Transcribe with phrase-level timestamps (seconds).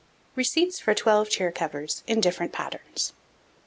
[0.35, 3.13] Receipts for Twelve Chair Covers, in different Patterns.